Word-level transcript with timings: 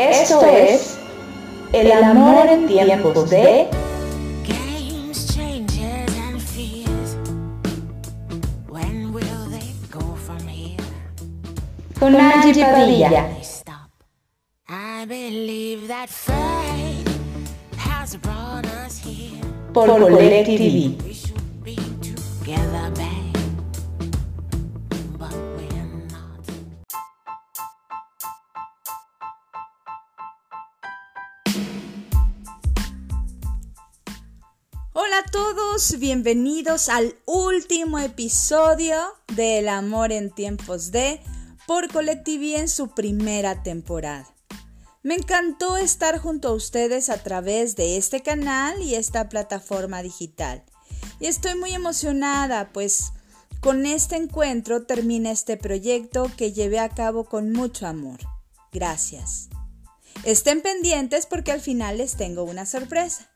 Esto 0.00 0.42
es 0.46 0.96
El 1.74 1.92
amor 1.92 2.46
en 2.46 2.66
tiempos 2.66 3.28
de 3.28 3.68
Games, 4.48 5.26
changes, 5.34 6.16
and 6.16 6.40
fears. 6.40 7.16
When 8.66 9.12
a 35.20 35.30
todos, 35.30 35.98
bienvenidos 35.98 36.88
al 36.88 37.14
último 37.26 37.98
episodio 37.98 38.96
de 39.34 39.58
El 39.58 39.68
amor 39.68 40.12
en 40.12 40.30
tiempos 40.30 40.92
de 40.92 41.20
por 41.66 41.92
Colectiví 41.92 42.54
en 42.54 42.70
su 42.70 42.94
primera 42.94 43.62
temporada. 43.62 44.34
Me 45.02 45.16
encantó 45.16 45.76
estar 45.76 46.18
junto 46.18 46.48
a 46.48 46.54
ustedes 46.54 47.10
a 47.10 47.22
través 47.22 47.76
de 47.76 47.98
este 47.98 48.22
canal 48.22 48.80
y 48.80 48.94
esta 48.94 49.28
plataforma 49.28 50.00
digital. 50.00 50.64
Y 51.18 51.26
estoy 51.26 51.54
muy 51.54 51.72
emocionada, 51.74 52.72
pues 52.72 53.12
con 53.60 53.84
este 53.84 54.16
encuentro 54.16 54.86
termina 54.86 55.32
este 55.32 55.58
proyecto 55.58 56.30
que 56.38 56.52
llevé 56.54 56.78
a 56.78 56.88
cabo 56.88 57.24
con 57.24 57.52
mucho 57.52 57.86
amor. 57.86 58.20
Gracias. 58.72 59.50
Estén 60.24 60.62
pendientes 60.62 61.26
porque 61.26 61.52
al 61.52 61.60
final 61.60 61.98
les 61.98 62.14
tengo 62.14 62.42
una 62.44 62.64
sorpresa. 62.64 63.29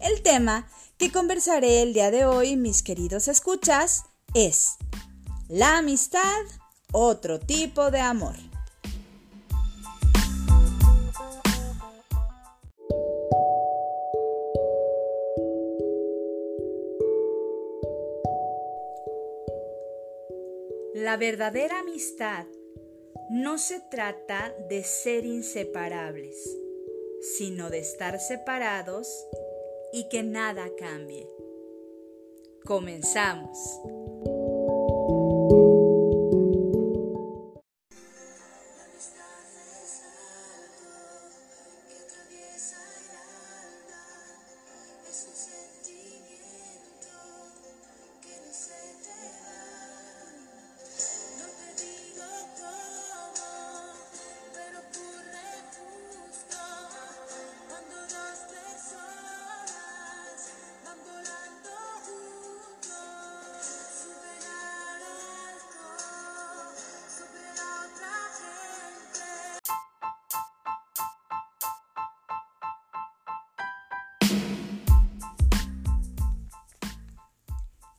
El 0.00 0.22
tema 0.22 0.68
que 0.98 1.10
conversaré 1.10 1.82
el 1.82 1.92
día 1.92 2.10
de 2.10 2.24
hoy, 2.26 2.56
mis 2.56 2.82
queridos 2.82 3.28
escuchas, 3.28 4.04
es 4.34 4.76
la 5.48 5.78
amistad, 5.78 6.22
otro 6.92 7.38
tipo 7.38 7.90
de 7.90 8.00
amor. 8.00 8.34
La 20.94 21.16
verdadera 21.16 21.80
amistad 21.80 22.46
no 23.30 23.58
se 23.58 23.80
trata 23.80 24.54
de 24.68 24.82
ser 24.84 25.26
inseparables, 25.26 26.36
sino 27.36 27.70
de 27.70 27.78
estar 27.78 28.18
separados 28.20 29.08
y 29.94 30.08
que 30.08 30.24
nada 30.24 30.68
cambie. 30.76 31.28
Comenzamos. 32.64 33.56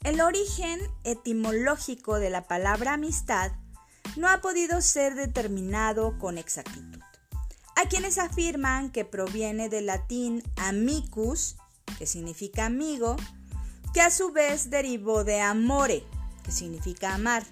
El 0.06 0.22
origen 0.22 0.80
etimológico 1.04 2.20
de 2.20 2.30
la 2.30 2.48
palabra 2.48 2.94
amistad 2.94 3.54
no 4.16 4.30
ha 4.30 4.40
podido 4.40 4.80
ser 4.84 5.16
determinado 5.16 6.20
con 6.20 6.38
exactitud. 6.38 7.00
Hay 7.76 7.88
quienes 7.88 8.20
afirman 8.20 8.92
que 8.92 9.04
proviene 9.04 9.68
del 9.68 9.88
latín 9.88 10.44
amicus, 10.58 11.56
que 11.98 12.06
significa 12.06 12.68
amigo, 12.68 13.16
que 13.96 14.02
a 14.02 14.12
su 14.12 14.32
vez 14.32 14.70
derivó 14.70 15.24
de 15.24 15.42
amore, 15.42 16.04
que 16.44 16.52
significa 16.52 17.16
amar. 17.16 17.44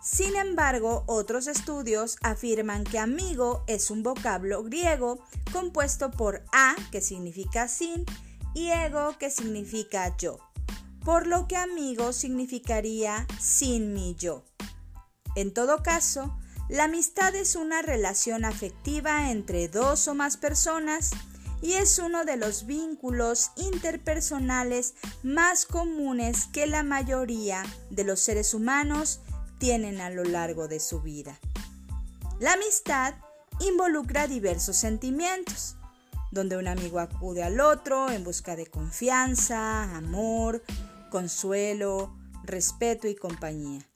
Sin 0.00 0.36
embargo, 0.36 1.02
otros 1.08 1.48
estudios 1.48 2.18
afirman 2.22 2.84
que 2.84 3.00
amigo 3.00 3.64
es 3.66 3.90
un 3.90 4.04
vocablo 4.04 4.62
griego 4.62 5.18
compuesto 5.52 6.12
por 6.12 6.44
a, 6.52 6.76
que 6.92 7.00
significa 7.00 7.66
sin, 7.66 8.06
y 8.54 8.68
ego, 8.68 9.18
que 9.18 9.28
significa 9.28 10.16
yo 10.18 10.38
por 11.04 11.26
lo 11.26 11.48
que 11.48 11.56
amigo 11.56 12.12
significaría 12.12 13.26
sin 13.38 13.92
mi 13.94 14.14
yo. 14.16 14.44
En 15.34 15.52
todo 15.52 15.82
caso, 15.82 16.36
la 16.68 16.84
amistad 16.84 17.34
es 17.34 17.56
una 17.56 17.82
relación 17.82 18.44
afectiva 18.44 19.30
entre 19.30 19.68
dos 19.68 20.06
o 20.08 20.14
más 20.14 20.36
personas 20.36 21.10
y 21.62 21.74
es 21.74 21.98
uno 21.98 22.24
de 22.24 22.36
los 22.36 22.66
vínculos 22.66 23.50
interpersonales 23.56 24.94
más 25.22 25.66
comunes 25.66 26.46
que 26.52 26.66
la 26.66 26.82
mayoría 26.82 27.62
de 27.90 28.04
los 28.04 28.20
seres 28.20 28.54
humanos 28.54 29.20
tienen 29.58 30.00
a 30.00 30.10
lo 30.10 30.24
largo 30.24 30.68
de 30.68 30.80
su 30.80 31.02
vida. 31.02 31.38
La 32.38 32.54
amistad 32.54 33.14
involucra 33.60 34.26
diversos 34.26 34.76
sentimientos, 34.76 35.76
donde 36.30 36.56
un 36.56 36.68
amigo 36.68 37.00
acude 37.00 37.42
al 37.42 37.60
otro 37.60 38.10
en 38.10 38.24
busca 38.24 38.56
de 38.56 38.66
confianza, 38.66 39.96
amor, 39.96 40.62
consuelo, 41.10 42.16
respeto 42.44 43.08
y 43.08 43.16
compañía. 43.16 43.86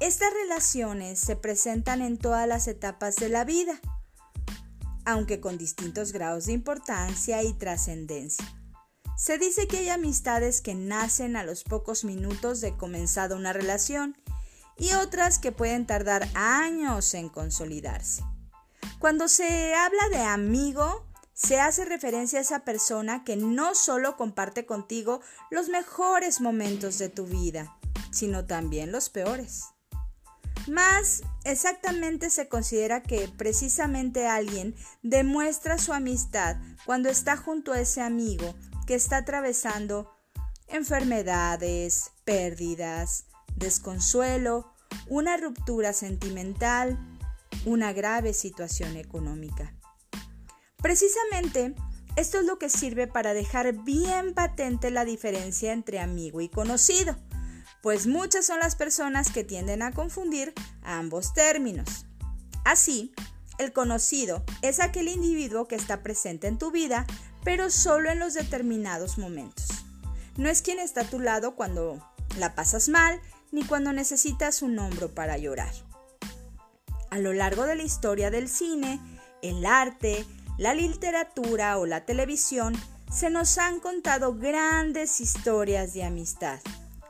Estas 0.00 0.32
relaciones 0.32 1.18
se 1.18 1.36
presentan 1.36 2.02
en 2.02 2.18
todas 2.18 2.46
las 2.46 2.68
etapas 2.68 3.16
de 3.16 3.28
la 3.28 3.44
vida, 3.44 3.80
aunque 5.04 5.40
con 5.40 5.56
distintos 5.56 6.12
grados 6.12 6.46
de 6.46 6.52
importancia 6.52 7.42
y 7.42 7.54
trascendencia. 7.54 8.44
Se 9.16 9.38
dice 9.38 9.66
que 9.66 9.78
hay 9.78 9.88
amistades 9.88 10.60
que 10.60 10.74
nacen 10.74 11.36
a 11.36 11.44
los 11.44 11.64
pocos 11.64 12.04
minutos 12.04 12.60
de 12.60 12.76
comenzada 12.76 13.36
una 13.36 13.54
relación 13.54 14.18
y 14.76 14.92
otras 14.92 15.38
que 15.38 15.52
pueden 15.52 15.86
tardar 15.86 16.28
años 16.34 17.14
en 17.14 17.30
consolidarse. 17.30 18.22
Cuando 19.06 19.28
se 19.28 19.72
habla 19.72 20.08
de 20.10 20.18
amigo, 20.18 21.06
se 21.32 21.60
hace 21.60 21.84
referencia 21.84 22.40
a 22.40 22.42
esa 22.42 22.64
persona 22.64 23.22
que 23.22 23.36
no 23.36 23.76
solo 23.76 24.16
comparte 24.16 24.66
contigo 24.66 25.20
los 25.48 25.68
mejores 25.68 26.40
momentos 26.40 26.98
de 26.98 27.08
tu 27.08 27.24
vida, 27.24 27.78
sino 28.10 28.46
también 28.46 28.90
los 28.90 29.08
peores. 29.08 29.66
Más 30.66 31.22
exactamente 31.44 32.30
se 32.30 32.48
considera 32.48 33.00
que 33.00 33.28
precisamente 33.28 34.26
alguien 34.26 34.74
demuestra 35.04 35.78
su 35.78 35.92
amistad 35.92 36.56
cuando 36.84 37.08
está 37.08 37.36
junto 37.36 37.74
a 37.74 37.78
ese 37.78 38.00
amigo 38.00 38.56
que 38.88 38.96
está 38.96 39.18
atravesando 39.18 40.18
enfermedades, 40.66 42.10
pérdidas, 42.24 43.26
desconsuelo, 43.54 44.74
una 45.06 45.36
ruptura 45.36 45.92
sentimental, 45.92 46.98
una 47.66 47.92
grave 47.92 48.32
situación 48.32 48.96
económica. 48.96 49.74
Precisamente, 50.78 51.74
esto 52.16 52.38
es 52.38 52.46
lo 52.46 52.58
que 52.58 52.70
sirve 52.70 53.06
para 53.08 53.34
dejar 53.34 53.72
bien 53.84 54.32
patente 54.32 54.90
la 54.90 55.04
diferencia 55.04 55.72
entre 55.72 55.98
amigo 55.98 56.40
y 56.40 56.48
conocido, 56.48 57.16
pues 57.82 58.06
muchas 58.06 58.46
son 58.46 58.60
las 58.60 58.76
personas 58.76 59.30
que 59.30 59.44
tienden 59.44 59.82
a 59.82 59.92
confundir 59.92 60.54
ambos 60.82 61.34
términos. 61.34 62.06
Así, 62.64 63.12
el 63.58 63.72
conocido 63.72 64.44
es 64.62 64.80
aquel 64.80 65.08
individuo 65.08 65.66
que 65.66 65.74
está 65.74 66.02
presente 66.02 66.46
en 66.46 66.58
tu 66.58 66.70
vida, 66.70 67.04
pero 67.44 67.68
solo 67.70 68.10
en 68.10 68.18
los 68.18 68.34
determinados 68.34 69.18
momentos. 69.18 69.66
No 70.36 70.48
es 70.48 70.62
quien 70.62 70.78
está 70.78 71.02
a 71.02 71.10
tu 71.10 71.20
lado 71.20 71.56
cuando 71.56 72.00
la 72.38 72.54
pasas 72.54 72.88
mal, 72.88 73.20
ni 73.52 73.64
cuando 73.64 73.92
necesitas 73.92 74.62
un 74.62 74.78
hombro 74.78 75.14
para 75.14 75.36
llorar. 75.38 75.72
A 77.10 77.18
lo 77.18 77.32
largo 77.32 77.64
de 77.64 77.76
la 77.76 77.82
historia 77.82 78.30
del 78.30 78.48
cine, 78.48 79.00
el 79.42 79.64
arte, 79.64 80.24
la 80.58 80.74
literatura 80.74 81.78
o 81.78 81.86
la 81.86 82.04
televisión, 82.04 82.74
se 83.12 83.30
nos 83.30 83.58
han 83.58 83.80
contado 83.80 84.34
grandes 84.34 85.20
historias 85.20 85.94
de 85.94 86.04
amistad, 86.04 86.60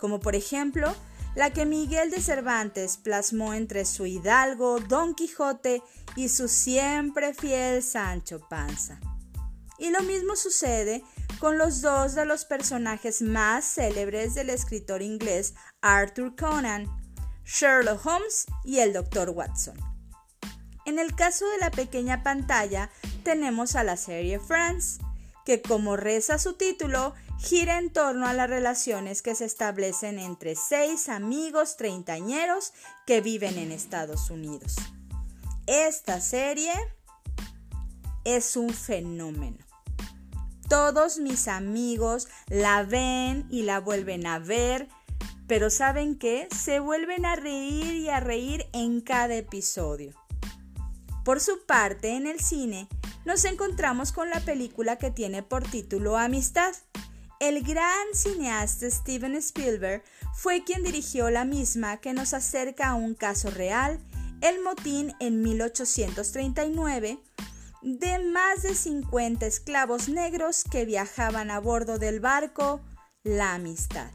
como 0.00 0.20
por 0.20 0.34
ejemplo 0.34 0.94
la 1.34 1.50
que 1.50 1.66
Miguel 1.66 2.10
de 2.10 2.20
Cervantes 2.20 2.96
plasmó 2.96 3.52
entre 3.52 3.84
su 3.84 4.06
hidalgo 4.06 4.80
Don 4.80 5.14
Quijote 5.14 5.82
y 6.16 6.30
su 6.30 6.48
siempre 6.48 7.34
fiel 7.34 7.82
Sancho 7.82 8.40
Panza. 8.48 8.98
Y 9.78 9.90
lo 9.90 10.02
mismo 10.02 10.34
sucede 10.36 11.04
con 11.38 11.58
los 11.58 11.82
dos 11.82 12.14
de 12.14 12.24
los 12.24 12.46
personajes 12.46 13.20
más 13.20 13.66
célebres 13.66 14.34
del 14.34 14.48
escritor 14.48 15.02
inglés 15.02 15.54
Arthur 15.82 16.34
Conan, 16.34 16.86
Sherlock 17.46 18.04
Holmes 18.04 18.46
y 18.64 18.80
el 18.80 18.92
Dr. 18.92 19.30
Watson. 19.30 19.76
En 20.84 20.98
el 20.98 21.14
caso 21.14 21.48
de 21.48 21.58
la 21.58 21.70
pequeña 21.70 22.22
pantalla 22.22 22.90
tenemos 23.22 23.76
a 23.76 23.84
la 23.84 23.96
serie 23.96 24.38
Friends, 24.38 24.98
que 25.44 25.62
como 25.62 25.96
reza 25.96 26.38
su 26.38 26.54
título, 26.54 27.14
gira 27.38 27.78
en 27.78 27.92
torno 27.92 28.26
a 28.26 28.32
las 28.32 28.50
relaciones 28.50 29.22
que 29.22 29.34
se 29.34 29.44
establecen 29.44 30.18
entre 30.18 30.56
seis 30.56 31.08
amigos 31.08 31.76
treintañeros 31.76 32.72
que 33.06 33.20
viven 33.20 33.58
en 33.58 33.72
Estados 33.72 34.30
Unidos. 34.30 34.74
Esta 35.66 36.20
serie 36.20 36.72
es 38.24 38.56
un 38.56 38.70
fenómeno. 38.70 39.58
Todos 40.68 41.18
mis 41.18 41.46
amigos 41.46 42.26
la 42.48 42.82
ven 42.82 43.46
y 43.50 43.62
la 43.62 43.78
vuelven 43.78 44.26
a 44.26 44.40
ver, 44.40 44.88
pero 45.46 45.70
¿saben 45.70 46.18
qué? 46.18 46.48
Se 46.54 46.80
vuelven 46.80 47.24
a 47.24 47.36
reír 47.36 47.94
y 47.94 48.08
a 48.08 48.20
reír 48.20 48.66
en 48.72 49.00
cada 49.00 49.34
episodio. 49.34 50.12
Por 51.24 51.40
su 51.40 51.64
parte, 51.66 52.16
en 52.16 52.26
el 52.26 52.40
cine, 52.40 52.88
nos 53.24 53.44
encontramos 53.44 54.12
con 54.12 54.30
la 54.30 54.40
película 54.40 54.96
que 54.96 55.10
tiene 55.10 55.42
por 55.42 55.64
título 55.64 56.16
Amistad. 56.16 56.74
El 57.40 57.62
gran 57.62 58.06
cineasta 58.14 58.90
Steven 58.90 59.34
Spielberg 59.36 60.02
fue 60.34 60.64
quien 60.64 60.82
dirigió 60.82 61.30
la 61.30 61.44
misma 61.44 61.98
que 61.98 62.12
nos 62.12 62.32
acerca 62.32 62.90
a 62.90 62.94
un 62.94 63.14
caso 63.14 63.50
real, 63.50 64.00
el 64.40 64.62
motín 64.62 65.12
en 65.20 65.42
1839, 65.42 67.18
de 67.82 68.18
más 68.20 68.62
de 68.62 68.74
50 68.74 69.46
esclavos 69.46 70.08
negros 70.08 70.64
que 70.64 70.84
viajaban 70.84 71.50
a 71.50 71.58
bordo 71.58 71.98
del 71.98 72.20
barco 72.20 72.80
La 73.22 73.54
Amistad. 73.54 74.10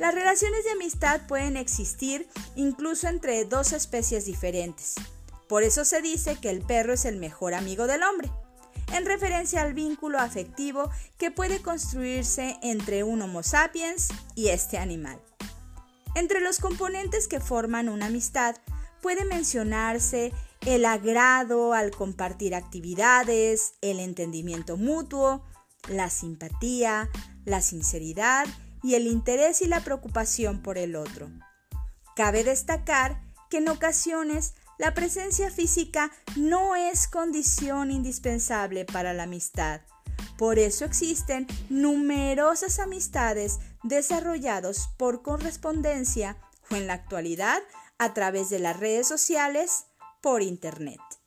Las 0.00 0.14
relaciones 0.14 0.64
de 0.64 0.70
amistad 0.70 1.20
pueden 1.28 1.58
existir 1.58 2.26
incluso 2.56 3.06
entre 3.06 3.44
dos 3.44 3.74
especies 3.74 4.24
diferentes. 4.24 4.94
Por 5.46 5.62
eso 5.62 5.84
se 5.84 6.00
dice 6.00 6.38
que 6.40 6.48
el 6.48 6.62
perro 6.62 6.94
es 6.94 7.04
el 7.04 7.18
mejor 7.18 7.52
amigo 7.52 7.86
del 7.86 8.02
hombre, 8.02 8.30
en 8.94 9.04
referencia 9.04 9.60
al 9.60 9.74
vínculo 9.74 10.18
afectivo 10.18 10.90
que 11.18 11.30
puede 11.30 11.60
construirse 11.60 12.56
entre 12.62 13.04
un 13.04 13.20
Homo 13.20 13.42
sapiens 13.42 14.08
y 14.34 14.48
este 14.48 14.78
animal. 14.78 15.20
Entre 16.14 16.40
los 16.40 16.60
componentes 16.60 17.28
que 17.28 17.38
forman 17.38 17.90
una 17.90 18.06
amistad 18.06 18.56
puede 19.02 19.26
mencionarse 19.26 20.32
el 20.64 20.86
agrado 20.86 21.74
al 21.74 21.90
compartir 21.90 22.54
actividades, 22.54 23.74
el 23.82 24.00
entendimiento 24.00 24.78
mutuo, 24.78 25.44
la 25.90 26.08
simpatía, 26.08 27.10
la 27.44 27.60
sinceridad 27.60 28.46
y 28.82 28.94
el 28.94 29.06
interés 29.06 29.62
y 29.62 29.66
la 29.66 29.80
preocupación 29.80 30.62
por 30.62 30.78
el 30.78 30.96
otro. 30.96 31.30
Cabe 32.16 32.44
destacar 32.44 33.20
que 33.48 33.58
en 33.58 33.68
ocasiones 33.68 34.54
la 34.78 34.94
presencia 34.94 35.50
física 35.50 36.10
no 36.36 36.76
es 36.76 37.06
condición 37.06 37.90
indispensable 37.90 38.84
para 38.84 39.12
la 39.12 39.24
amistad. 39.24 39.82
Por 40.38 40.58
eso 40.58 40.86
existen 40.86 41.46
numerosas 41.68 42.78
amistades 42.78 43.58
desarrolladas 43.82 44.88
por 44.96 45.22
correspondencia 45.22 46.38
o 46.70 46.76
en 46.76 46.86
la 46.86 46.94
actualidad 46.94 47.62
a 47.98 48.14
través 48.14 48.48
de 48.48 48.58
las 48.58 48.78
redes 48.78 49.06
sociales 49.06 49.84
por 50.22 50.42
Internet. 50.42 51.19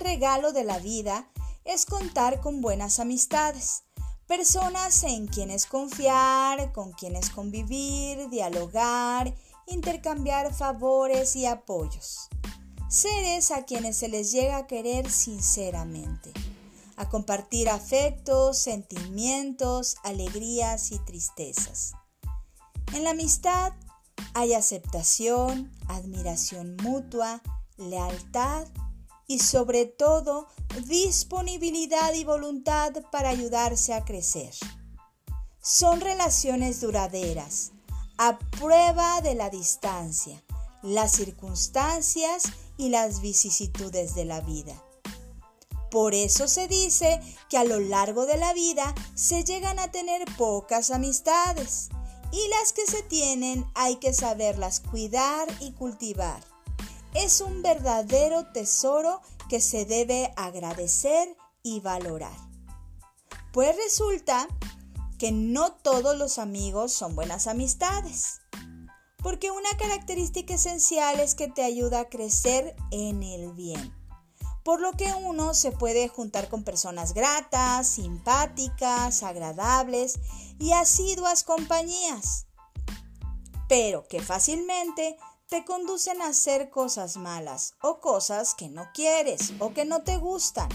Regalo 0.00 0.52
de 0.52 0.64
la 0.64 0.78
vida 0.78 1.28
es 1.64 1.86
contar 1.86 2.40
con 2.40 2.60
buenas 2.60 2.98
amistades, 2.98 3.84
personas 4.26 5.02
en 5.04 5.26
quienes 5.26 5.66
confiar, 5.66 6.72
con 6.72 6.92
quienes 6.92 7.30
convivir, 7.30 8.28
dialogar, 8.30 9.34
intercambiar 9.66 10.54
favores 10.54 11.36
y 11.36 11.46
apoyos. 11.46 12.28
Seres 12.88 13.50
a 13.50 13.64
quienes 13.64 13.96
se 13.96 14.08
les 14.08 14.32
llega 14.32 14.58
a 14.58 14.66
querer 14.66 15.10
sinceramente, 15.10 16.32
a 16.96 17.08
compartir 17.08 17.70
afectos, 17.70 18.58
sentimientos, 18.58 19.96
alegrías 20.02 20.92
y 20.92 20.98
tristezas. 20.98 21.92
En 22.92 23.04
la 23.04 23.10
amistad 23.10 23.72
hay 24.34 24.54
aceptación, 24.54 25.72
admiración 25.88 26.76
mutua, 26.82 27.42
lealtad 27.76 28.66
y 29.32 29.38
sobre 29.38 29.86
todo 29.86 30.46
disponibilidad 30.86 32.12
y 32.12 32.22
voluntad 32.22 32.92
para 33.10 33.30
ayudarse 33.30 33.94
a 33.94 34.04
crecer. 34.04 34.52
Son 35.58 36.02
relaciones 36.02 36.82
duraderas, 36.82 37.72
a 38.18 38.38
prueba 38.38 39.22
de 39.22 39.34
la 39.34 39.48
distancia, 39.48 40.44
las 40.82 41.12
circunstancias 41.12 42.42
y 42.76 42.90
las 42.90 43.22
vicisitudes 43.22 44.14
de 44.14 44.26
la 44.26 44.42
vida. 44.42 44.74
Por 45.90 46.14
eso 46.14 46.46
se 46.46 46.68
dice 46.68 47.18
que 47.48 47.56
a 47.56 47.64
lo 47.64 47.80
largo 47.80 48.26
de 48.26 48.36
la 48.36 48.52
vida 48.52 48.94
se 49.14 49.44
llegan 49.44 49.78
a 49.78 49.90
tener 49.90 50.26
pocas 50.36 50.90
amistades 50.90 51.88
y 52.32 52.48
las 52.60 52.74
que 52.74 52.86
se 52.86 53.02
tienen 53.02 53.64
hay 53.74 53.96
que 53.96 54.12
saberlas 54.12 54.80
cuidar 54.80 55.48
y 55.60 55.72
cultivar 55.72 56.51
es 57.14 57.40
un 57.40 57.62
verdadero 57.62 58.46
tesoro 58.52 59.20
que 59.48 59.60
se 59.60 59.84
debe 59.84 60.32
agradecer 60.36 61.36
y 61.62 61.80
valorar. 61.80 62.36
Pues 63.52 63.76
resulta 63.76 64.48
que 65.18 65.30
no 65.30 65.72
todos 65.72 66.16
los 66.16 66.38
amigos 66.38 66.92
son 66.92 67.14
buenas 67.14 67.46
amistades, 67.46 68.40
porque 69.18 69.50
una 69.50 69.70
característica 69.78 70.54
esencial 70.54 71.20
es 71.20 71.34
que 71.34 71.48
te 71.48 71.62
ayuda 71.62 72.00
a 72.00 72.08
crecer 72.08 72.74
en 72.90 73.22
el 73.22 73.52
bien, 73.52 73.94
por 74.64 74.80
lo 74.80 74.92
que 74.92 75.12
uno 75.14 75.54
se 75.54 75.70
puede 75.70 76.08
juntar 76.08 76.48
con 76.48 76.64
personas 76.64 77.14
gratas, 77.14 77.86
simpáticas, 77.86 79.22
agradables 79.22 80.18
y 80.58 80.72
asiduas 80.72 81.44
compañías, 81.44 82.46
pero 83.68 84.08
que 84.08 84.20
fácilmente 84.20 85.16
te 85.52 85.66
conducen 85.66 86.22
a 86.22 86.28
hacer 86.28 86.70
cosas 86.70 87.18
malas 87.18 87.74
o 87.82 88.00
cosas 88.00 88.54
que 88.54 88.70
no 88.70 88.88
quieres 88.94 89.52
o 89.58 89.74
que 89.74 89.84
no 89.84 90.02
te 90.02 90.16
gustan. 90.16 90.70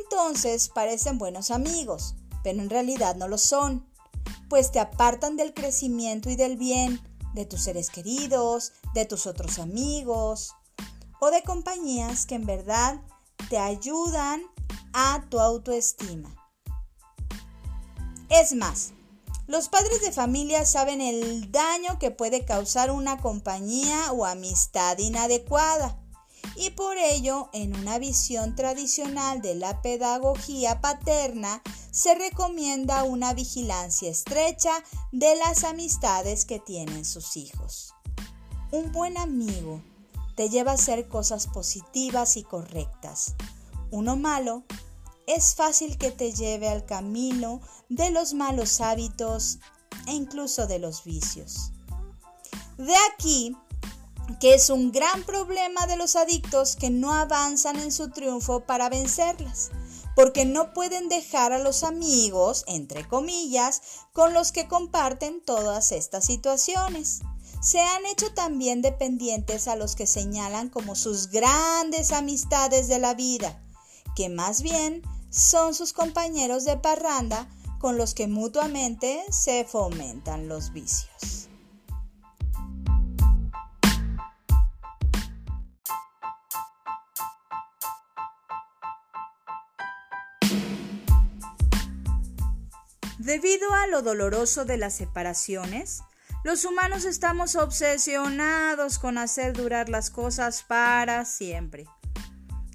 Entonces 0.00 0.68
parecen 0.68 1.18
buenos 1.18 1.52
amigos, 1.52 2.16
pero 2.42 2.60
en 2.60 2.68
realidad 2.68 3.14
no 3.14 3.28
lo 3.28 3.38
son, 3.38 3.88
pues 4.48 4.72
te 4.72 4.80
apartan 4.80 5.36
del 5.36 5.54
crecimiento 5.54 6.28
y 6.30 6.34
del 6.34 6.56
bien 6.56 7.00
de 7.32 7.46
tus 7.46 7.62
seres 7.62 7.88
queridos, 7.88 8.72
de 8.92 9.04
tus 9.04 9.24
otros 9.28 9.60
amigos 9.60 10.52
o 11.20 11.30
de 11.30 11.44
compañías 11.44 12.26
que 12.26 12.34
en 12.34 12.44
verdad 12.44 13.00
te 13.48 13.56
ayudan 13.56 14.42
a 14.94 15.24
tu 15.30 15.38
autoestima. 15.38 16.34
Es 18.30 18.52
más, 18.52 18.94
los 19.46 19.68
padres 19.68 20.00
de 20.00 20.12
familia 20.12 20.64
saben 20.64 21.00
el 21.00 21.52
daño 21.52 21.98
que 21.98 22.10
puede 22.10 22.44
causar 22.44 22.90
una 22.90 23.18
compañía 23.18 24.12
o 24.12 24.24
amistad 24.24 24.98
inadecuada 24.98 25.98
y 26.56 26.70
por 26.70 26.96
ello 26.96 27.48
en 27.52 27.76
una 27.76 27.98
visión 27.98 28.54
tradicional 28.54 29.42
de 29.42 29.54
la 29.54 29.82
pedagogía 29.82 30.80
paterna 30.80 31.62
se 31.90 32.14
recomienda 32.14 33.04
una 33.04 33.34
vigilancia 33.34 34.10
estrecha 34.10 34.72
de 35.12 35.36
las 35.36 35.64
amistades 35.64 36.44
que 36.44 36.58
tienen 36.58 37.04
sus 37.04 37.36
hijos. 37.36 37.94
Un 38.70 38.92
buen 38.92 39.18
amigo 39.18 39.82
te 40.34 40.48
lleva 40.48 40.72
a 40.72 40.74
hacer 40.74 41.08
cosas 41.08 41.46
positivas 41.46 42.36
y 42.36 42.42
correctas. 42.42 43.34
Uno 43.90 44.16
malo 44.16 44.64
es 45.26 45.54
fácil 45.54 45.98
que 45.98 46.10
te 46.10 46.32
lleve 46.32 46.68
al 46.68 46.84
camino 46.86 47.60
de 47.88 48.10
los 48.10 48.34
malos 48.34 48.80
hábitos 48.80 49.58
e 50.06 50.12
incluso 50.12 50.66
de 50.66 50.78
los 50.78 51.04
vicios. 51.04 51.72
De 52.78 52.94
aquí 53.12 53.56
que 54.40 54.54
es 54.54 54.70
un 54.70 54.92
gran 54.92 55.22
problema 55.24 55.86
de 55.86 55.96
los 55.96 56.16
adictos 56.16 56.76
que 56.76 56.90
no 56.90 57.12
avanzan 57.12 57.76
en 57.76 57.92
su 57.92 58.10
triunfo 58.10 58.60
para 58.60 58.88
vencerlas, 58.88 59.70
porque 60.14 60.44
no 60.44 60.72
pueden 60.72 61.08
dejar 61.08 61.52
a 61.52 61.58
los 61.58 61.84
amigos, 61.84 62.64
entre 62.66 63.06
comillas, 63.06 63.82
con 64.12 64.34
los 64.34 64.50
que 64.50 64.66
comparten 64.66 65.42
todas 65.44 65.92
estas 65.92 66.24
situaciones. 66.24 67.20
Se 67.60 67.80
han 67.80 68.04
hecho 68.06 68.32
también 68.34 68.82
dependientes 68.82 69.68
a 69.68 69.76
los 69.76 69.94
que 69.94 70.06
señalan 70.06 70.68
como 70.68 70.94
sus 70.94 71.28
grandes 71.28 72.12
amistades 72.12 72.88
de 72.88 72.98
la 72.98 73.14
vida, 73.14 73.62
que 74.14 74.28
más 74.28 74.62
bien 74.62 75.02
son 75.30 75.74
sus 75.74 75.92
compañeros 75.92 76.64
de 76.64 76.76
parranda 76.76 77.48
con 77.78 77.96
los 77.96 78.14
que 78.14 78.26
mutuamente 78.26 79.24
se 79.30 79.64
fomentan 79.64 80.48
los 80.48 80.72
vicios. 80.72 81.48
Debido 93.18 93.72
a 93.74 93.88
lo 93.88 94.02
doloroso 94.02 94.64
de 94.64 94.76
las 94.76 94.94
separaciones, 94.94 96.02
los 96.44 96.64
humanos 96.64 97.04
estamos 97.04 97.56
obsesionados 97.56 99.00
con 99.00 99.18
hacer 99.18 99.52
durar 99.52 99.88
las 99.88 100.10
cosas 100.10 100.62
para 100.62 101.24
siempre. 101.24 101.86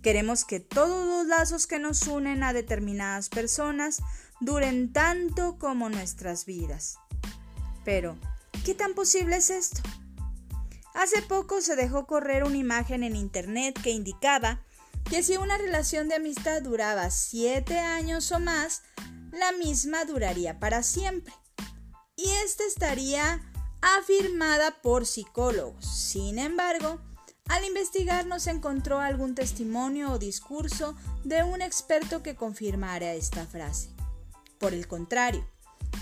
Queremos 0.01 0.46
que 0.46 0.60
todos 0.60 1.05
los 1.05 1.27
lazos 1.27 1.67
que 1.67 1.79
nos 1.79 2.08
unen 2.08 2.43
a 2.43 2.53
determinadas 2.53 3.29
personas 3.29 4.01
duren 4.39 4.91
tanto 4.91 5.58
como 5.60 5.89
nuestras 5.89 6.46
vidas. 6.46 6.98
Pero, 7.86 8.17
¿qué 8.65 8.74
tan 8.74 8.93
posible 8.93 9.38
es 9.38 9.50
esto? 9.50 9.81
Hace 10.93 11.22
poco 11.22 11.62
se 11.62 11.75
dejó 11.75 12.05
correr 12.05 12.43
una 12.43 12.58
imagen 12.58 13.03
en 13.03 13.15
internet 13.15 13.79
que 13.81 13.91
indicaba 13.91 14.62
que 15.10 15.24
si 15.24 15.38
una 15.38 15.58
relación 15.58 16.10
de 16.10 16.15
amistad 16.15 16.62
duraba 16.62 17.10
7 17.10 17.77
años 17.77 18.31
o 18.31 18.39
más, 18.39 18.81
la 19.31 19.51
misma 19.53 20.05
duraría 20.05 20.60
para 20.60 20.84
siempre. 20.84 21.34
Y 22.15 22.29
esta 22.43 22.63
estaría 22.65 23.41
afirmada 23.81 24.81
por 24.81 25.05
psicólogos. 25.05 25.86
Sin 25.86 26.39
embargo, 26.39 27.00
al 27.50 27.65
investigar 27.65 28.25
no 28.25 28.39
se 28.39 28.51
encontró 28.51 29.00
algún 29.00 29.36
testimonio 29.36 30.12
o 30.12 30.19
discurso 30.19 30.95
de 31.24 31.43
un 31.43 31.62
experto 31.62 32.24
que 32.24 32.36
confirmara 32.36 33.13
esta 33.13 33.45
frase. 33.45 33.89
Por 34.60 34.74
el 34.74 34.88
contrario, 34.88 35.45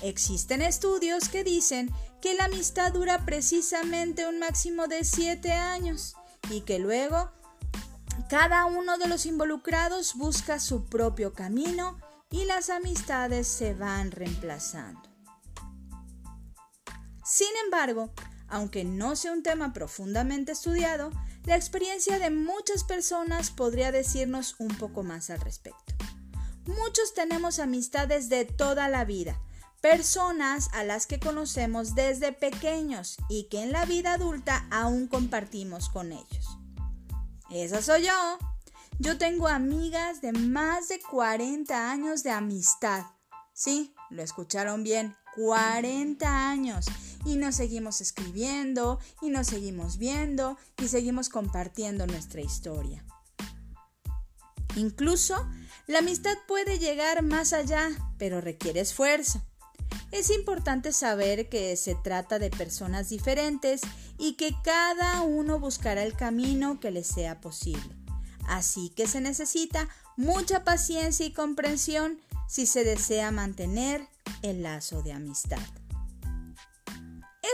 existen 0.02 0.62
estudios 0.62 1.30
que 1.30 1.44
dicen 1.44 1.90
que 2.22 2.36
la 2.36 2.46
amistad 2.46 2.94
dura 2.94 3.26
precisamente 3.26 4.28
un 4.28 4.40
máximo 4.40 4.88
de 4.88 5.04
7 5.04 5.52
años 5.52 6.16
y 6.50 6.62
que 6.62 6.80
luego 6.80 7.32
cada 8.30 8.66
uno 8.66 8.98
de 8.98 9.08
los 9.08 9.26
involucrados 9.26 10.16
busca 10.16 10.60
su 10.60 10.86
propio 10.86 11.34
camino 11.34 11.98
y 12.30 12.46
las 12.46 12.70
amistades 12.70 13.48
se 13.48 13.74
van 13.74 14.12
reemplazando. 14.12 15.02
Sin 17.24 17.50
embargo, 17.66 18.12
aunque 18.48 18.84
no 18.84 19.16
sea 19.16 19.32
un 19.32 19.44
tema 19.44 19.74
profundamente 19.74 20.52
estudiado, 20.52 21.12
la 21.50 21.56
experiencia 21.56 22.20
de 22.20 22.30
muchas 22.30 22.84
personas 22.84 23.50
podría 23.50 23.92
decirnos 23.92 24.56
un 24.60 24.68
poco 24.68 25.02
más 25.02 25.32
al 25.32 25.42
respecto. 25.42 25.96
Muchos 26.68 27.16
tenemos 27.16 27.58
amistades 27.58 28.30
de 28.30 28.46
toda 28.46 28.88
la 28.88 29.04
vida, 29.04 29.42
personas 29.82 30.70
a 30.74 30.84
las 30.84 31.08
que 31.08 31.20
conocemos 31.20 31.96
desde 31.96 32.34
pequeños 32.34 33.18
y 33.30 33.50
que 33.50 33.64
en 33.64 33.72
la 33.72 33.86
vida 33.86 34.14
adulta 34.14 34.68
aún 34.70 35.08
compartimos 35.08 35.90
con 35.90 36.12
ellos. 36.12 36.60
Esa 37.50 37.82
soy 37.82 38.04
yo. 38.04 38.38
Yo 39.00 39.18
tengo 39.18 39.48
amigas 39.48 40.22
de 40.22 40.34
más 40.34 40.88
de 40.88 41.00
40 41.02 41.90
años 41.90 42.22
de 42.22 42.30
amistad. 42.30 43.08
Sí, 43.54 43.96
lo 44.12 44.22
escucharon 44.22 44.84
bien, 44.84 45.18
40 45.36 46.52
años. 46.52 46.86
Y 47.30 47.36
nos 47.36 47.58
seguimos 47.58 48.02
escribiendo, 48.02 49.00
y 49.22 49.30
nos 49.30 49.46
seguimos 49.46 50.00
viendo, 50.00 50.58
y 50.82 50.88
seguimos 50.88 51.30
compartiendo 51.30 52.08
nuestra 52.08 52.42
historia. 52.42 53.06
Incluso, 54.76 55.48
la 55.86 56.00
amistad 56.00 56.36
puede 56.48 56.80
llegar 56.80 57.22
más 57.22 57.54
allá, 57.54 57.92
pero 58.18 58.42
requiere 58.42 58.80
esfuerzo. 58.80 59.44
Es 60.12 60.32
importante 60.32 60.92
saber 60.92 61.50
que 61.50 61.78
se 61.78 61.94
trata 61.94 62.40
de 62.40 62.50
personas 62.50 63.10
diferentes 63.10 63.82
y 64.18 64.34
que 64.34 64.56
cada 64.64 65.22
uno 65.22 65.60
buscará 65.60 66.02
el 66.02 66.16
camino 66.16 66.80
que 66.80 66.90
le 66.90 67.04
sea 67.04 67.42
posible. 67.42 67.96
Así 68.48 68.90
que 68.90 69.06
se 69.06 69.22
necesita 69.22 69.88
mucha 70.18 70.64
paciencia 70.64 71.28
y 71.28 71.32
comprensión 71.32 72.20
si 72.48 72.66
se 72.66 72.84
desea 72.84 73.30
mantener 73.30 74.08
el 74.42 74.64
lazo 74.64 75.04
de 75.04 75.14
amistad. 75.14 75.60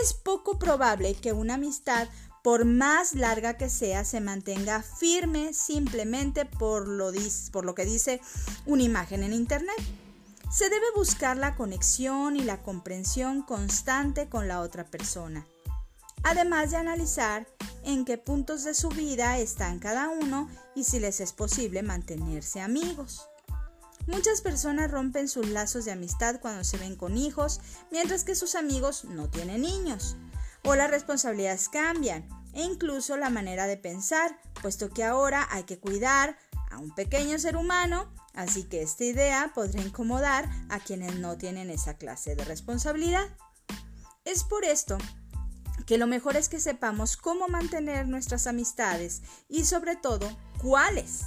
Es 0.02 0.14
poco 0.14 0.58
probable 0.58 1.14
que 1.14 1.32
una 1.32 1.54
amistad, 1.54 2.08
por 2.42 2.64
más 2.64 3.14
larga 3.14 3.56
que 3.56 3.68
sea, 3.68 4.04
se 4.04 4.20
mantenga 4.20 4.82
firme 4.82 5.52
simplemente 5.52 6.44
por 6.44 6.86
lo, 6.86 7.12
que 7.74 7.84
dice 7.84 8.20
una 8.66 8.82
imagen 8.82 9.22
en 9.22 9.32
Internet. 9.32 9.76
Se 10.50 10.68
debe 10.68 10.86
buscar 10.94 11.36
la 11.36 11.56
conexión 11.56 12.36
y 12.36 12.42
la 12.42 12.62
comprensión 12.62 13.42
constante 13.42 14.28
con 14.28 14.48
la 14.48 14.60
otra 14.60 14.84
persona, 14.84 15.46
además 16.22 16.70
de 16.70 16.76
analizar 16.76 17.46
en 17.84 18.04
qué 18.04 18.16
puntos 18.16 18.64
de 18.64 18.74
su 18.74 18.88
vida 18.90 19.38
están 19.38 19.78
cada 19.78 20.08
uno 20.08 20.48
y 20.74 20.84
si 20.84 21.00
les 21.00 21.20
es 21.20 21.32
posible 21.32 21.82
mantenerse 21.82 22.60
amigos. 22.60 23.28
Muchas 24.06 24.40
personas 24.40 24.90
rompen 24.90 25.28
sus 25.28 25.48
lazos 25.48 25.84
de 25.84 25.92
amistad 25.92 26.40
cuando 26.40 26.62
se 26.62 26.78
ven 26.78 26.96
con 26.96 27.16
hijos, 27.16 27.60
mientras 27.90 28.24
que 28.24 28.36
sus 28.36 28.54
amigos 28.54 29.04
no 29.04 29.28
tienen 29.28 29.62
niños. 29.62 30.16
O 30.64 30.74
las 30.76 30.90
responsabilidades 30.90 31.68
cambian, 31.68 32.28
e 32.54 32.62
incluso 32.62 33.16
la 33.16 33.30
manera 33.30 33.66
de 33.66 33.76
pensar, 33.76 34.40
puesto 34.62 34.90
que 34.90 35.04
ahora 35.04 35.46
hay 35.50 35.64
que 35.64 35.78
cuidar 35.78 36.38
a 36.70 36.78
un 36.78 36.94
pequeño 36.94 37.38
ser 37.38 37.56
humano, 37.56 38.12
así 38.34 38.64
que 38.64 38.82
esta 38.82 39.04
idea 39.04 39.52
podría 39.54 39.82
incomodar 39.84 40.48
a 40.68 40.78
quienes 40.78 41.16
no 41.16 41.36
tienen 41.36 41.70
esa 41.70 41.94
clase 41.94 42.36
de 42.36 42.44
responsabilidad. 42.44 43.26
Es 44.24 44.44
por 44.44 44.64
esto 44.64 44.98
que 45.86 45.98
lo 45.98 46.06
mejor 46.06 46.36
es 46.36 46.48
que 46.48 46.60
sepamos 46.60 47.16
cómo 47.16 47.48
mantener 47.48 48.08
nuestras 48.08 48.46
amistades 48.46 49.22
y 49.48 49.64
sobre 49.64 49.96
todo 49.96 50.28
cuáles. 50.60 51.22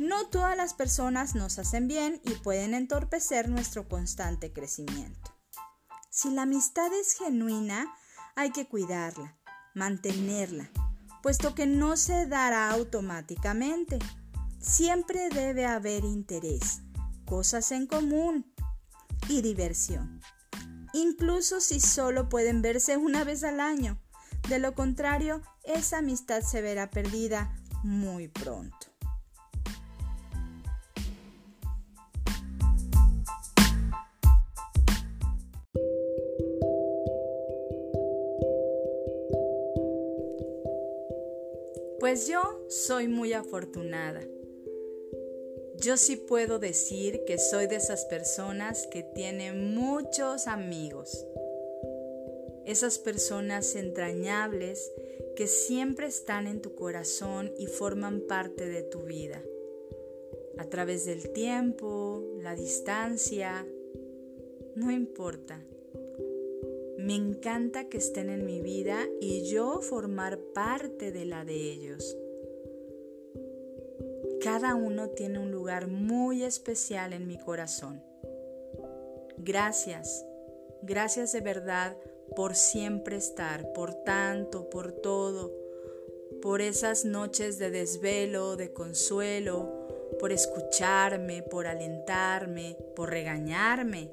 No 0.00 0.28
todas 0.28 0.56
las 0.56 0.72
personas 0.72 1.34
nos 1.34 1.58
hacen 1.58 1.86
bien 1.86 2.22
y 2.24 2.30
pueden 2.30 2.72
entorpecer 2.72 3.50
nuestro 3.50 3.86
constante 3.86 4.50
crecimiento. 4.50 5.36
Si 6.10 6.30
la 6.30 6.42
amistad 6.42 6.90
es 6.98 7.12
genuina, 7.12 7.86
hay 8.34 8.50
que 8.50 8.66
cuidarla, 8.66 9.38
mantenerla, 9.74 10.70
puesto 11.22 11.54
que 11.54 11.66
no 11.66 11.98
se 11.98 12.24
dará 12.26 12.70
automáticamente. 12.70 13.98
Siempre 14.58 15.28
debe 15.28 15.66
haber 15.66 16.04
interés, 16.04 16.80
cosas 17.26 17.70
en 17.70 17.86
común 17.86 18.50
y 19.28 19.42
diversión 19.42 20.22
incluso 20.92 21.60
si 21.60 21.80
solo 21.80 22.28
pueden 22.28 22.62
verse 22.62 22.96
una 22.96 23.24
vez 23.24 23.44
al 23.44 23.60
año. 23.60 24.00
De 24.48 24.58
lo 24.58 24.74
contrario, 24.74 25.42
esa 25.64 25.98
amistad 25.98 26.42
se 26.42 26.62
verá 26.62 26.90
perdida 26.90 27.54
muy 27.82 28.28
pronto. 28.28 28.89
Pues 42.10 42.26
yo 42.26 42.66
soy 42.66 43.06
muy 43.06 43.34
afortunada. 43.34 44.20
Yo 45.76 45.96
sí 45.96 46.16
puedo 46.16 46.58
decir 46.58 47.22
que 47.24 47.38
soy 47.38 47.68
de 47.68 47.76
esas 47.76 48.04
personas 48.04 48.88
que 48.88 49.04
tienen 49.04 49.76
muchos 49.76 50.48
amigos. 50.48 51.24
Esas 52.66 52.98
personas 52.98 53.76
entrañables 53.76 54.90
que 55.36 55.46
siempre 55.46 56.08
están 56.08 56.48
en 56.48 56.60
tu 56.60 56.74
corazón 56.74 57.52
y 57.56 57.68
forman 57.68 58.22
parte 58.22 58.68
de 58.68 58.82
tu 58.82 59.04
vida. 59.04 59.44
A 60.58 60.64
través 60.64 61.04
del 61.04 61.30
tiempo, 61.30 62.24
la 62.42 62.56
distancia, 62.56 63.64
no 64.74 64.90
importa. 64.90 65.64
Me 67.02 67.14
encanta 67.14 67.88
que 67.88 67.96
estén 67.96 68.28
en 68.28 68.44
mi 68.44 68.60
vida 68.60 69.08
y 69.22 69.50
yo 69.50 69.80
formar 69.80 70.38
parte 70.54 71.12
de 71.12 71.24
la 71.24 71.46
de 71.46 71.54
ellos. 71.54 72.16
Cada 74.42 74.74
uno 74.74 75.08
tiene 75.08 75.38
un 75.38 75.50
lugar 75.50 75.88
muy 75.88 76.44
especial 76.44 77.14
en 77.14 77.26
mi 77.26 77.38
corazón. 77.38 78.02
Gracias, 79.38 80.26
gracias 80.82 81.32
de 81.32 81.40
verdad 81.40 81.96
por 82.36 82.54
siempre 82.54 83.16
estar, 83.16 83.72
por 83.72 83.94
tanto, 83.94 84.68
por 84.68 84.92
todo, 84.92 85.54
por 86.42 86.60
esas 86.60 87.06
noches 87.06 87.58
de 87.58 87.70
desvelo, 87.70 88.56
de 88.56 88.74
consuelo, 88.74 89.88
por 90.18 90.32
escucharme, 90.32 91.42
por 91.42 91.66
alentarme, 91.66 92.76
por 92.94 93.08
regañarme, 93.08 94.10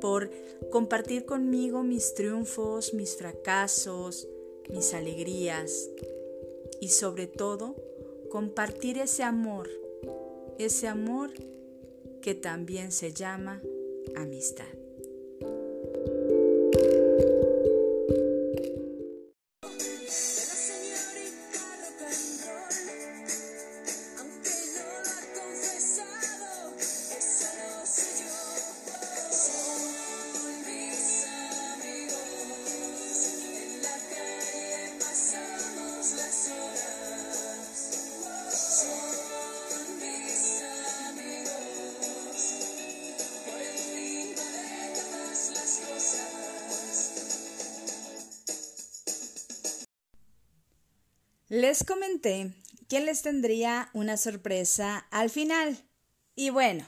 por 0.00 0.30
compartir 0.70 1.24
conmigo 1.24 1.82
mis 1.82 2.14
triunfos, 2.14 2.94
mis 2.94 3.16
fracasos, 3.16 4.28
mis 4.68 4.94
alegrías 4.94 5.90
y 6.80 6.88
sobre 6.88 7.26
todo 7.26 7.74
compartir 8.30 8.98
ese 8.98 9.22
amor, 9.22 9.68
ese 10.58 10.88
amor 10.88 11.30
que 12.20 12.34
también 12.34 12.92
se 12.92 13.12
llama 13.12 13.62
amistad. 14.16 14.85
Les 51.48 51.84
comenté 51.84 52.50
que 52.88 52.98
les 52.98 53.22
tendría 53.22 53.88
una 53.94 54.16
sorpresa 54.16 55.06
al 55.12 55.30
final. 55.30 55.78
Y 56.34 56.50
bueno. 56.50 56.84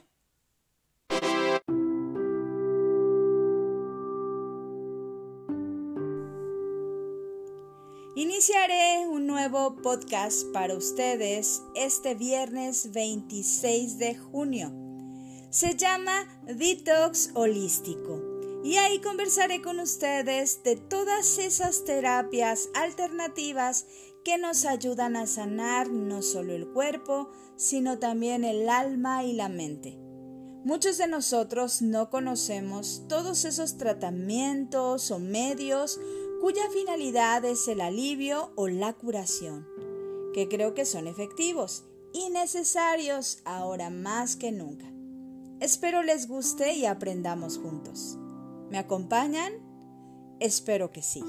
Iniciaré 8.17 9.07
un 9.07 9.29
nuevo 9.29 9.77
podcast 9.81 10.45
para 10.53 10.75
ustedes 10.75 11.62
este 11.77 12.17
viernes 12.17 12.91
26 12.91 13.99
de 13.99 14.17
junio. 14.17 14.73
Se 15.50 15.77
llama 15.77 16.27
Detox 16.49 17.31
Holístico 17.35 18.38
y 18.65 18.77
ahí 18.77 19.00
conversaré 19.00 19.62
con 19.62 19.79
ustedes 19.79 20.62
de 20.65 20.77
todas 20.77 21.38
esas 21.38 21.85
terapias 21.85 22.69
alternativas 22.75 23.87
que 24.28 24.37
nos 24.37 24.66
ayudan 24.66 25.16
a 25.16 25.26
sanar 25.26 25.88
no 25.88 26.20
solo 26.20 26.52
el 26.52 26.68
cuerpo, 26.68 27.30
sino 27.56 27.99
también 27.99 28.44
el 28.44 28.68
alma 28.68 29.25
y 29.25 29.32
la 29.32 29.49
mente. 29.49 29.99
Muchos 30.64 30.99
de 30.99 31.08
nosotros 31.08 31.80
no 31.80 32.11
conocemos 32.11 33.04
todos 33.08 33.47
esos 33.47 33.78
tratamientos 33.78 35.11
o 35.11 35.18
medios 35.18 35.99
cuya 36.42 36.61
finalidad 36.70 37.42
es 37.47 37.68
el 37.68 37.80
alivio 37.80 38.52
o 38.54 38.68
la 38.68 38.92
curación, 38.92 39.66
que 40.35 40.47
creo 40.47 40.75
que 40.75 40.85
son 40.85 41.06
efectivos 41.06 41.87
y 42.12 42.28
necesarios 42.28 43.38
ahora 43.47 43.88
más 43.88 44.36
que 44.36 44.52
nunca. 44.52 44.93
Espero 45.58 46.02
les 46.02 46.28
guste 46.28 46.75
y 46.75 46.84
aprendamos 46.84 47.56
juntos. 47.56 48.19
¿Me 48.69 48.76
acompañan? 48.76 49.54
Espero 50.38 50.93
que 50.93 51.00
sí. 51.00 51.25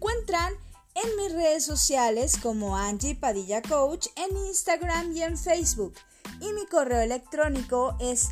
Encuentran 0.00 0.54
en 0.94 1.14
mis 1.16 1.34
redes 1.34 1.66
sociales 1.66 2.38
como 2.42 2.74
Angie 2.74 3.14
Padilla 3.14 3.60
Coach 3.60 4.06
en 4.16 4.34
Instagram 4.46 5.14
y 5.14 5.22
en 5.22 5.36
Facebook. 5.36 5.92
Y 6.40 6.54
mi 6.54 6.64
correo 6.64 7.02
electrónico 7.02 7.98
es 8.00 8.30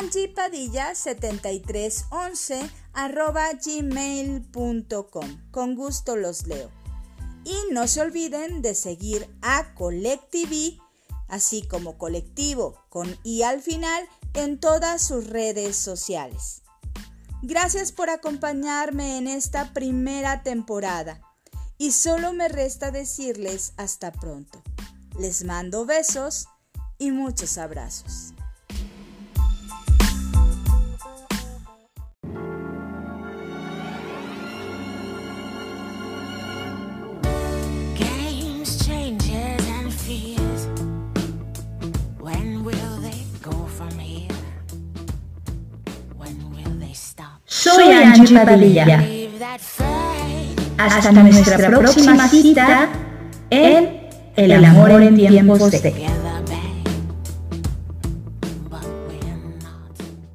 angiepadilla7311 0.00 2.68
arroba 2.94 3.50
gmail.com. 3.64 5.50
Con 5.52 5.76
gusto 5.76 6.16
los 6.16 6.48
leo. 6.48 6.68
Y 7.44 7.54
no 7.70 7.86
se 7.86 8.00
olviden 8.00 8.60
de 8.60 8.74
seguir 8.74 9.32
a 9.40 9.72
Colectivi, 9.74 10.80
así 11.28 11.62
como 11.62 11.96
colectivo 11.96 12.74
con 12.88 13.16
i 13.22 13.42
al 13.42 13.62
final, 13.62 14.08
en 14.32 14.58
todas 14.58 15.06
sus 15.06 15.28
redes 15.28 15.76
sociales. 15.76 16.63
Gracias 17.46 17.92
por 17.92 18.08
acompañarme 18.08 19.18
en 19.18 19.28
esta 19.28 19.74
primera 19.74 20.42
temporada 20.42 21.20
y 21.76 21.92
solo 21.92 22.32
me 22.32 22.48
resta 22.48 22.90
decirles 22.90 23.74
hasta 23.76 24.12
pronto. 24.12 24.62
Les 25.18 25.44
mando 25.44 25.84
besos 25.84 26.48
y 26.96 27.10
muchos 27.10 27.58
abrazos. 27.58 28.32
Angie. 48.32 49.30
Hasta 50.78 51.12
nuestra 51.12 51.68
próxima 51.68 52.28
cita 52.28 52.88
en 53.50 54.08
El 54.36 54.64
amor 54.64 55.02
en 55.02 55.16
tiempos 55.16 55.70
de... 55.70 56.13